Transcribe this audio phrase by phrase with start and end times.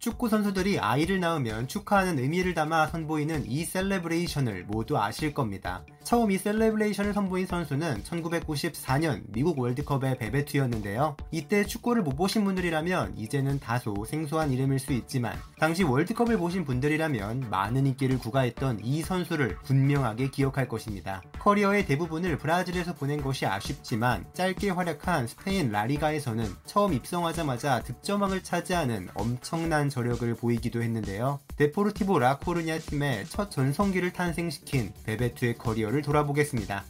[0.00, 5.84] 축구 선수들이 아이를 낳으면 축하하는 의미를 담아 선보이는 이 celebration을 모두 아실 겁니다.
[6.04, 11.18] 처음 이 celebration을 선보인 선수는 1994년 미국 월드컵의 베베투였는데요.
[11.30, 17.50] 이때 축구를 못 보신 분들이라면 이제는 다소 생소한 이름일 수 있지만 당시 월드컵을 보신 분들이라면
[17.50, 21.22] 많은 인기를 구가했던 이 선수를 분명하게 기억할 것입니다.
[21.38, 29.89] 커리어의 대부분을 브라질에서 보낸 것이 아쉽지만 짧게 활약한 스페인 라리가에서는 처음 입성하자마자 득점왕을 차지하는 엄청난
[29.90, 31.40] 저력을 보이기도 했는데요.
[31.56, 36.84] 데포르티보 라코루냐 팀의 첫 전성기를 탄생시킨 베베투의 커리어를 돌아보겠습니다.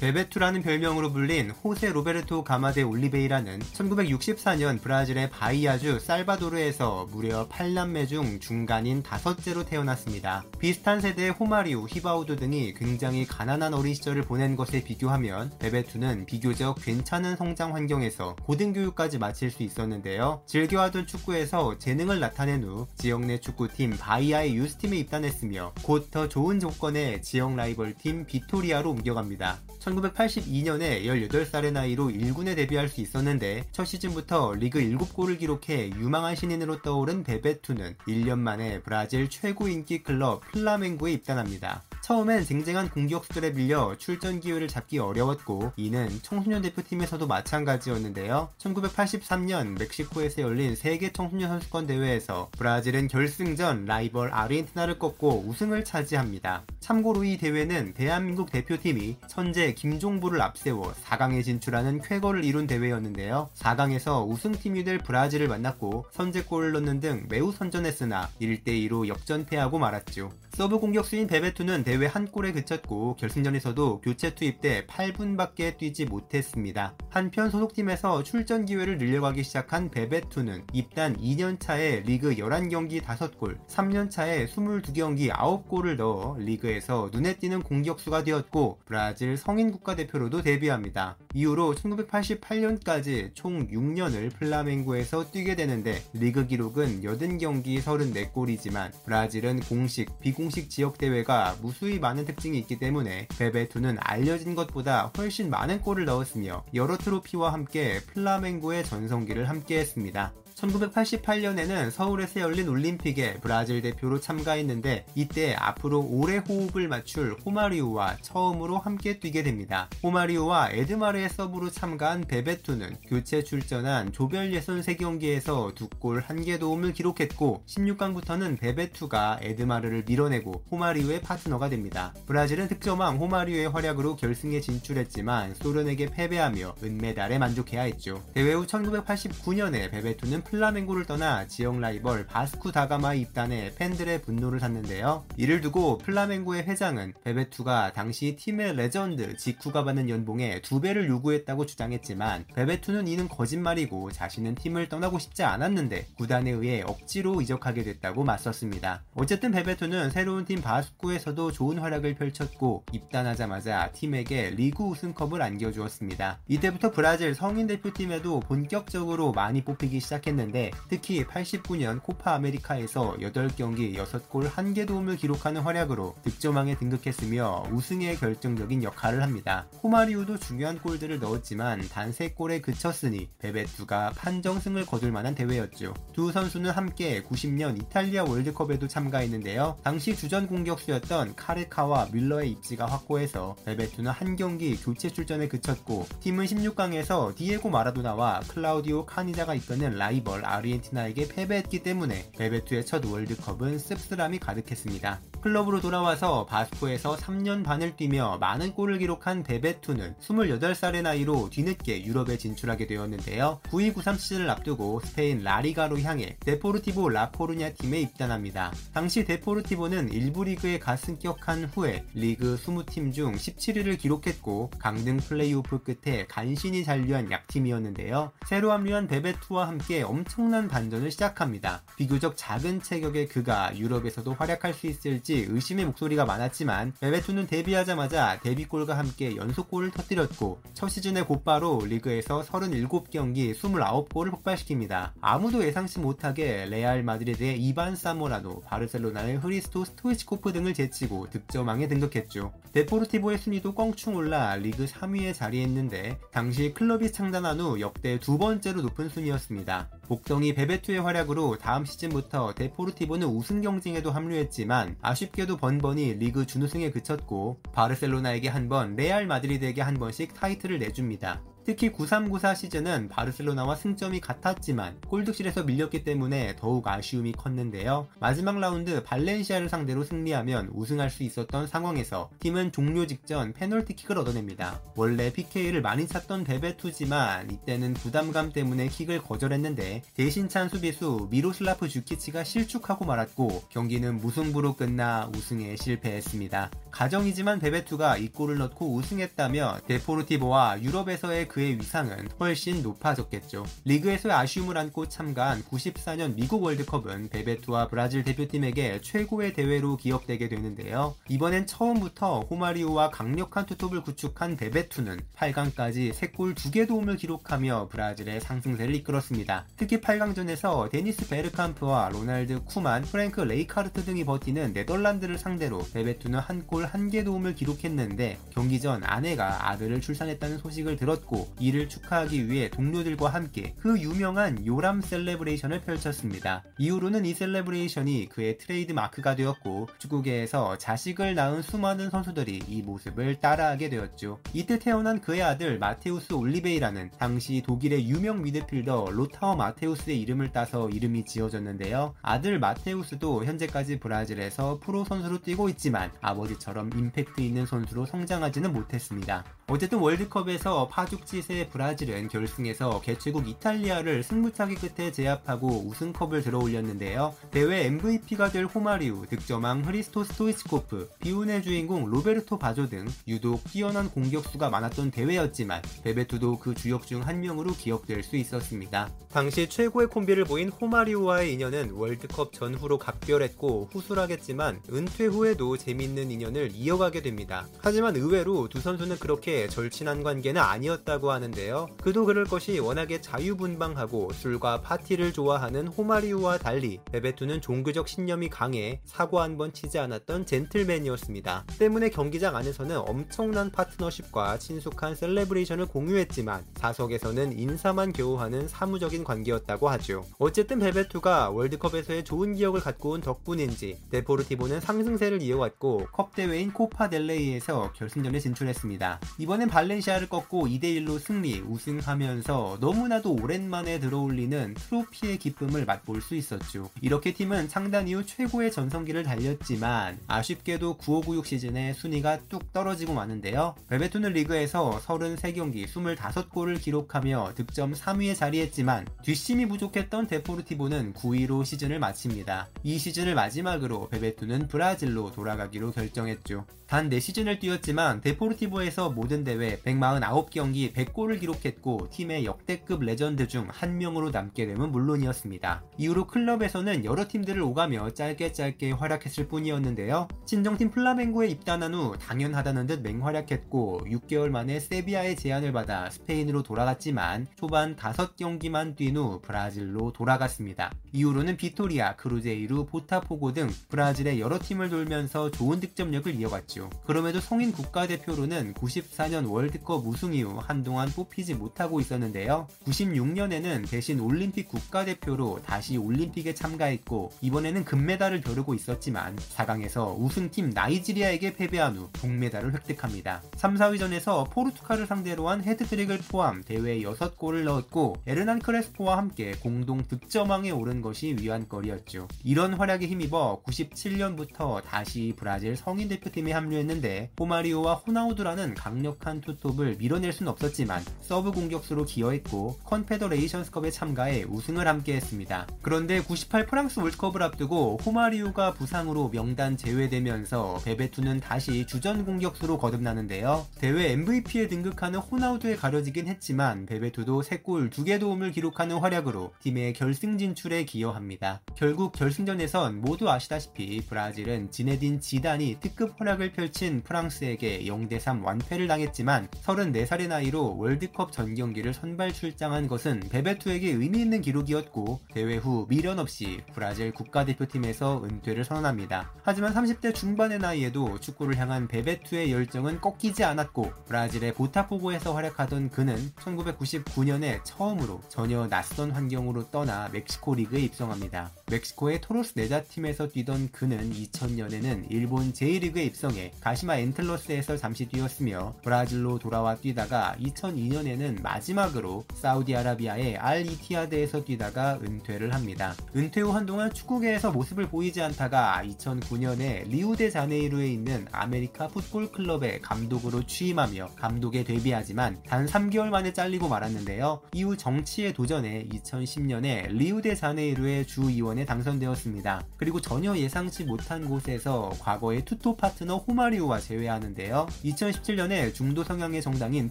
[0.00, 9.02] 베베투라는 별명으로 불린 호세 로베르토 가마데 올리베이라는 1964년 브라질의 바이아주 살바도르에서 무려 8남매 중 중간인
[9.02, 10.44] 다섯째로 태어났습니다.
[10.58, 17.36] 비슷한 세대의 호마리오, 히바우도 등이 굉장히 가난한 어린 시절을 보낸 것에 비교하면 베베투는 비교적 괜찮은
[17.36, 20.42] 성장 환경에서 고등교육까지 마칠 수 있었는데요.
[20.46, 27.22] 즐겨하던 축구에서 재능을 나타낸 후 지역 내 축구팀 바이아의 유스팀에 입단했으며 곧 더 좋은 조건의
[27.22, 29.60] 지역 라이벌팀 비토리아로 옮겨갑니다.
[29.90, 37.24] 1982년에 18살의 나이로 1군에 데뷔할 수 있었는데 첫 시즌부터 리그 7골을 기록해 유망한 신인으로 떠오른
[37.24, 41.82] 베베투는 1년 만에 브라질 최고 인기 클럽 플라멩고에 입단합니다.
[42.10, 48.48] 처음엔 쟁쟁한 공격수들에 밀려 출전 기회를 잡기 어려웠고 이는 청소년 대표팀에서도 마찬가지였는데요.
[48.58, 56.64] 1983년 멕시코에서 열린 세계 청소년 선수권 대회에서 브라질은 결승전 라이벌 아르헨티나를 꺾고 우승을 차지합니다.
[56.80, 63.50] 참고로 이 대회는 대한민국 대표팀이 천재 김종부를 앞세워 4강에 진출하는 쾌거를 이룬 대회였는데요.
[63.54, 70.32] 4강에서 우승팀이 될 브라질을 만났고 선제골을 넣는 등 매우 선전했으나 1대2로 역전패하고 말았죠.
[70.52, 76.94] 서브 공격수인 베베투는 대회 한 골에 그쳤고 결승전에서도 교체 투입돼 8분밖에 뛰지 못했습니다.
[77.08, 85.96] 한편 소속팀에서 출전 기회를 늘려가기 시작한 베베투는 입단 2년차에 리그 11경기 5골, 3년차에 22경기 9골을
[85.96, 91.16] 넣어 리그에서 눈에 띄는 공격수가 되었고 브라질 성인 국가대표로도 데뷔합니다.
[91.32, 100.98] 이후로 1988년까지 총 6년을 플라멩고에서 뛰게 되는데 리그 기록은 80경기 34골이지만 브라질은 공식, 비공식 지역
[100.98, 107.52] 대회가 무수히 많은 특징이 있기 때문에 베베투는 알려진 것보다 훨씬 많은 골을 넣었으며 여러 트로피와
[107.52, 110.32] 함께 플라멩고의 전성기를 함께했습니다.
[110.60, 119.18] 1988년에는 서울에서 열린 올림픽에 브라질 대표로 참가했는데 이때 앞으로 오래 호흡을 맞출 호마리오와 처음으로 함께
[119.18, 119.88] 뛰게 됩니다.
[120.02, 128.58] 호마리오와 에드마르의 서브로 참가한 베베투는 교체 출전한 조별 예선 3경기에서 두골 1개 도움을 기록했고 16강부터는
[128.60, 132.14] 베베투가 에드마르를 밀어내고 호마리오의 파트너가 됩니다.
[132.26, 138.22] 브라질은 득점왕 호마리오의 활약으로 결승에 진출했지만 소련에게 패배하며 은메달에 만족해야 했죠.
[138.34, 145.24] 대회 후 1989년에 베베투는 플라멩고를 떠나 지역 라이벌 바스쿠 다가마에 입단해 팬들의 분노를 샀는데요.
[145.36, 152.46] 이를 두고 플라멩고의 회장은 베베투가 당시 팀의 레전드 지쿠가 받는 연봉의 두 배를 요구했다고 주장했지만
[152.54, 159.04] 베베투는 이는 거짓말이고 자신은 팀을 떠나고 싶지 않았는데 구단에 의해 억지로 이적하게 됐다고 맞섰습니다.
[159.14, 166.40] 어쨌든 베베투는 새로운 팀 바스쿠에서도 좋은 활약을 펼쳤고 입단하자마자 팀에게 리그 우승컵을 안겨주었습니다.
[166.48, 174.50] 이때부터 브라질 성인 대표팀에도 본격적으로 많이 뽑히기 시작했는데 했는데 특히 89년 코파 아메리카에서 8경기 6골
[174.50, 179.66] 1개 도움을 기록하는 활약으로 득점왕에 등극했으며 우승에 결정적인 역할을 합니다.
[179.82, 185.94] 호마리우도 중요한 골들을 넣었지만 단 3골에 그쳤으니 베베투가 판정승을 거둘 만한 대회였죠.
[186.12, 189.76] 두 선수는 함께 90년 이탈리아 월드컵에도 참가했는데요.
[189.82, 197.34] 당시 주전 공격수였던 카레카와 뮬러의 입지가 확고해서 베베투는 한 경기 교체 출전에 그쳤고 팀은 16강에서
[197.36, 205.29] 디에고 마라도나와 클라우디오 카니자가 이끄는 라이벌 라이벌 아르헨티나에게 패배했기 때문에 베베투의 첫 월드컵은 씁쓸함이 가득했습니다.
[205.40, 212.86] 클럽으로 돌아와서 바스코에서 3년 반을 뛰며 많은 골을 기록한 베베투는 28살의 나이로 뒤늦게 유럽에 진출하게
[212.86, 213.60] 되었는데요.
[213.70, 218.72] 9293 시즌을 앞두고 스페인 라리가로 향해 데포르티보 라코루냐 팀에 입단합니다.
[218.92, 226.26] 당시 데포르티보는 1부 리그에 갓 승격한 후에 리그 20팀 중 17위를 기록했고 강등 플레이오프 끝에
[226.26, 228.32] 간신히 잔류한 약팀이었는데요.
[228.46, 231.82] 새로 합류한 베베투와 함께 엄청난 반전을 시작합니다.
[231.96, 238.98] 비교적 작은 체격의 그가 유럽에서도 활약할 수 있을지 있을지 의심의 목소리가 많았지만 베베투는 데뷔하자마자 데뷔골과
[238.98, 245.12] 함께 연속골을 터뜨렸고 첫 시즌에 곧바로 리그에서 37경기 29골을 폭발시킵니다.
[245.20, 252.52] 아무도 예상치 못하게 레알 마드리드의 이반 사모라노, 바르셀로나의 흐리스토 스토이치코프 등을 제치고 득점왕에 등극했죠.
[252.72, 259.08] 데포르티보의 순위도 껑충 올라 리그 3위에 자리했는데 당시 클럽이 창단한 후 역대 두 번째로 높은
[259.08, 259.88] 순위였습니다.
[260.10, 268.48] 복덩이 베베투의 활약으로 다음 시즌부터 데포르티보는 우승 경쟁에도 합류했지만 아쉽게도 번번이 리그 준우승에 그쳤고 바르셀로나에게
[268.48, 271.42] 한 번, 레알 마드리드에게 한 번씩 타이틀을 내줍니다.
[271.64, 278.08] 특히 9394 시즌은 바르셀로나와 승점이 같았지만 골득실에서 밀렸기 때문에 더욱 아쉬움이 컸는데요.
[278.18, 284.80] 마지막 라운드 발렌시아를 상대로 승리하면 우승할 수 있었던 상황에서 팀은 종료 직전 페널티킥을 얻어냅니다.
[284.96, 292.44] 원래 PK를 많이 찼던 베베투지만 이때는 부담감 때문에 킥을 거절했는데 대신 찬 수비수 미로슬라프 주키치가
[292.44, 296.70] 실축하고 말았고 경기는 무승부로 끝나 우승에 실패했습니다.
[296.90, 303.66] 가정이지만 베베투가 이 골을 넣고 우승했다면 데포르티보와 유럽에서의 그의 위상은 훨씬 높아졌겠죠.
[303.84, 311.16] 리그에서의 아쉬움을 안고 참가한 94년 미국 월드컵은 베베투와 브라질 대표팀에게 최고의 대회로 기억되게 되는데요.
[311.28, 319.66] 이번엔 처음부터 호마리오와 강력한 투톱을 구축한 베베투는 8강까지 3골 2개 도움을 기록하며 브라질의 상승세를 이끌었습니다.
[319.76, 326.84] 특히 8강전에서 데니스 베르캄프와 로날드 쿠만, 프랭크 레이카르트 등이 버티는 네덜란드를 상대로 베베투는 한 골
[326.86, 333.28] 한 개 도움을 기록했는데 경기 전 아내가 아들을 출산했다는 소식을 들었고 이를 축하하기 위해 동료들과
[333.28, 336.64] 함께 그 유명한 요람 celebration을 펼쳤습니다.
[336.78, 343.88] 이후로는 이 celebration이 그의 트레이드 마크가 되었고 축구계에서 자식을 낳은 수많은 선수들이 이 모습을 따라하게
[343.88, 344.40] 되었죠.
[344.52, 351.24] 이때 태어난 그의 아들 마테우스 올리베이라는 당시 독일의 유명 미드필더 로타어 마테우스의 이름을 따서 이름이
[351.24, 352.14] 지어졌는데요.
[352.22, 359.44] 아들 마테우스도 현재까지 브라질에서 프로 선수로 뛰고 있지만 아버지처럼 임팩트 있는 선수로 성장하지는 못했습니다.
[359.68, 367.34] 어쨌든 월드컵에서 파죽지세의 브라질은 결승에서 개최국 이탈리아를 승부차기 끝에 제압하고 우승컵을 들어올렸는데요.
[367.52, 374.70] 대회 MVP가 될 호마리우, 득점왕 흐리스토 스토이치코프, 비운의 주인공 로베르토 바조 등 유독 뛰어난 공격수가
[374.70, 379.10] 많았던 대회였지만 베베투도 그 주역 중 한 명으로 기억될 수 있었습니다.
[379.30, 387.20] 당시 최고의 콤비를 보인 호마리우와의 인연은 월드컵 전후로 각별했고 후술하겠지만 은퇴 후에도 재밌는 인연을 이어가게
[387.20, 387.68] 됩니다.
[387.82, 391.88] 하지만 의외로 두 선수는 그렇게 절친한 관계는 아니었다고 있다고 하는데요.
[392.02, 399.38] 그도 그럴 것이 워낙에 자유분방하고 술과 파티를 좋아하는 호마리우와 달리 베베투는 종교적 신념이 강해 사고
[399.40, 401.64] 한 번 치지 않았던 젠틀맨이었습니다.
[401.78, 410.24] 때문에 경기장 안에서는 엄청난 파트너십과 친숙한 celebration을 공유했지만 사석에서는 인사만 교류하는 사무적인 관계였다고 하죠.
[410.38, 417.35] 어쨌든 베베투가 월드컵에서의 좋은 기억을 갖고 온 덕분인지 데포르티보는 상승세를 이어왔고 컵 대회인 코파 델
[417.35, 419.20] 레이에서 결승전에 진출했습니다.
[419.38, 426.90] 이번엔 발렌시아를 꺾고 2대1로 1로 승리, 우승하면서 너무나도 오랜만에 들어올리는 트로피의 기쁨을 맛볼 수 있었죠.
[427.00, 433.74] 이렇게 팀은 창단 이후 최고의 전성기를 달렸지만 아쉽게도 9596 시즌에 순위가 뚝 떨어지고 마는데요.
[433.88, 442.68] 베베토는 리그에서 33경기 25골을 기록하며 득점 3위에 자리했지만 뒷심이 부족했던 데포르티보는 9위로 시즌을 마칩니다.
[442.84, 446.66] 이 시즌을 마지막으로 베베토는 브라질로 돌아가기로 결정했죠.
[446.90, 454.30] 단 4시즌을 뛰었지만 데포르티보에서 모든 대회 149경기 100골을 기록했고 팀의 역대급 레전드 중 한 명으로
[454.30, 455.82] 남게 됨은 물론이었습니다.
[455.96, 460.28] 이후로 클럽에서는 여러 팀들을 오가며 짧게 짧게 활약했을 뿐이었는데요.
[460.44, 467.96] 친정팀 플라멩고에 입단한 후 당연하다는 듯 맹활약했고 6개월 만에 세비야의 제안을 받아 스페인으로 돌아갔지만 초반
[467.96, 470.92] 5경기만 뛴 후 브라질로 돌아갔습니다.
[471.12, 476.90] 이후로는 비토리아, 크루제이루, 보타포고 등 브라질의 여러 팀을 돌면서 좋은 득점력을 이어갔죠.
[477.06, 482.66] 그럼에도 성인 국가대표로는 94년 월드컵 우승 이후 한동안 뽑히지 못하고 있었는데요.
[482.86, 491.96] 96년에는 대신 올림픽 국가대표로 다시 올림픽에 참가했고 이번에는 금메달을 벼르고 있었지만 4강에서 우승팀 나이지리아에게 패배한
[491.96, 493.42] 후 동메달을 획득합니다.
[493.56, 500.70] 3, 4위전에서 포르투갈을 상대로 한 해트트릭을 포함 대회 6골을 넣었고 에르난 크레스포와 함께 공동 득점왕에
[500.70, 502.28] 오른 것이 위안거리였죠.
[502.42, 510.32] 이런 활약에 힘입어 97년부터 다시 브라질 성인 대표팀에 합류 합류했는데 호마리오와 호나우두라는 강력한 투톱을 밀어낼
[510.32, 515.66] 순 없었지만 했지만 서브 공격수로 기여했고 컨페더레이션스컵에 참가해 우승을 함께했습니다.
[515.82, 523.66] 그런데 98 프랑스 월드컵을 앞두고 호마리우가 부상으로 명단 제외되면서 베베투는 다시 주전 공격수로 거듭나는데요.
[523.78, 530.84] 대회 MVP에 등극하는 호나우두에 가려지긴 했지만 베베투도 3골 2개 도움을 기록하는 활약으로 팀의 결승 진출에
[530.84, 531.60] 기여합니다.
[531.76, 540.28] 결국 결승전에선 모두 아시다시피 브라질은 지네딘 지단이 특급 활약을 펼친 프랑스에게 0대3 완패를 당했지만 34살의
[540.28, 546.60] 나이로 월드컵 전 경기를 선발 출장한 것은 베베투에게 의미 있는 기록이었고 대회 후 미련 없이
[546.74, 549.32] 브라질 국가대표팀에서 은퇴를 선언합니다.
[549.42, 557.60] 하지만 30대 중반의 나이에도 축구를 향한 베베투의 열정은 꺾이지 않았고 브라질의 보타포고에서 활약하던 그는 1999년에
[557.64, 561.50] 처음으로 전혀 낯선 환경으로 떠나 멕시코 리그에 입성합니다.
[561.70, 569.38] 멕시코의 토로스 네자 팀에서 뛰던 그는 2000년에는 일본 J1리그에 입성해 가시마 엔틀러스에서 잠시 뛰었으며 브라질로
[569.38, 575.94] 돌아와 뛰다가 2002년에는 마지막으로 사우디아라비아의 알 이티아드에서 뛰다가 은퇴를 합니다.
[576.16, 584.08] 은퇴 후 한동안 축구계에서 모습을 보이지 않다가 2009년에 리우데자네이루에 있는 아메리카 풋볼 클럽의 감독으로 취임하며
[584.16, 587.42] 감독에 데뷔하지만 단 3개월 만에 잘리고 말았는데요.
[587.52, 592.64] 이후 정치에 도전해 2010년에 리우데자네이루의 주의원에 당선되었습니다.
[592.76, 597.66] 그리고 전혀 예상치 못한 곳에서 과거의 투톱 파트너 호마리우와 재회하는데요.
[597.84, 599.90] 2017년에 중도 성향의 정당인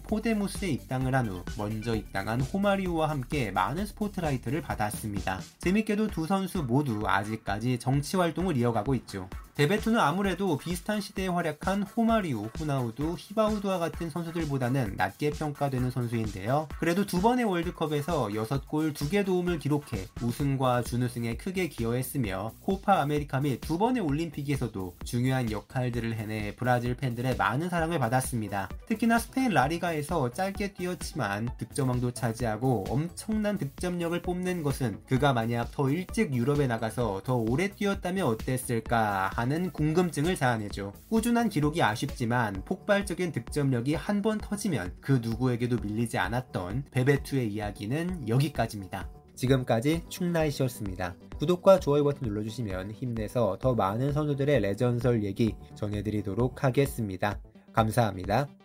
[0.00, 5.40] 포데모스 에 입당을 한 후 먼저 입당한 호마리우와 함께 많은 스포트라이트를 받았습니다.
[5.58, 9.28] 재밌게도 두 선수 모두 아직까지 정치 활동을 이어가고 있죠.
[9.60, 16.66] 베베투는 아무래도 비슷한 시대에 활약한 호마리우, 호나우두, 히바우두와 같은 선수들보다는 낮게 평가되는 선수인데요.
[16.78, 23.60] 그래도 두 번의 월드컵에서 6골 2개 도움을 기록해 우승과 준우승에 크게 기여했으며 코파 아메리카 및
[23.60, 28.70] 두 번의 올림픽에서도 중요한 역할들을 해내 브라질 팬들의 많은 사랑을 받았습니다.
[28.86, 36.34] 특히나 스페인 라리가에서 짧게 뛰었지만 득점왕도 차지하고 엄청난 득점력을 뽐낸 것은 그가 만약 더 일찍
[36.34, 40.92] 유럽에 나가서 더 오래 뛰었다면 어땠을까 하는 많은 궁금증을 자아내죠.
[41.08, 49.08] 꾸준한 기록이 아쉽지만 폭발적인 득점력이 한 번 터지면 그 누구에게도 밀리지 않았던 베베투의 이야기는 여기까지입니다.
[49.34, 51.16] 지금까지 충나이시였습니다.
[51.38, 57.40] 구독과 좋아요 버튼 눌러주시면 힘내서 더 많은 선수들의 레전설 얘기 전해드리도록 하겠습니다.
[57.72, 58.59] 감사합니다.